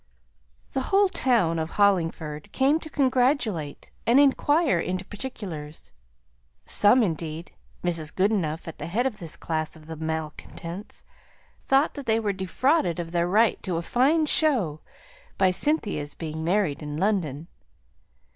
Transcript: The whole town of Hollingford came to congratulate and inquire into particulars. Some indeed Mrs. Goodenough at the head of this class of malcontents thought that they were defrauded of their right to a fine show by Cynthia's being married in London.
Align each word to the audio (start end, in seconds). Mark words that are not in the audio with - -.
The 0.71 0.81
whole 0.89 1.09
town 1.09 1.59
of 1.59 1.69
Hollingford 1.77 2.51
came 2.51 2.79
to 2.79 2.89
congratulate 2.89 3.91
and 4.07 4.19
inquire 4.19 4.79
into 4.79 5.05
particulars. 5.05 5.91
Some 6.65 7.03
indeed 7.03 7.51
Mrs. 7.83 8.11
Goodenough 8.11 8.67
at 8.67 8.79
the 8.79 8.87
head 8.87 9.05
of 9.05 9.17
this 9.17 9.35
class 9.35 9.75
of 9.75 10.01
malcontents 10.01 11.03
thought 11.67 11.93
that 11.93 12.07
they 12.07 12.19
were 12.19 12.33
defrauded 12.33 12.99
of 12.99 13.11
their 13.11 13.27
right 13.27 13.61
to 13.61 13.77
a 13.77 13.83
fine 13.83 14.25
show 14.25 14.81
by 15.37 15.51
Cynthia's 15.51 16.15
being 16.15 16.43
married 16.43 16.81
in 16.81 16.97
London. 16.97 17.47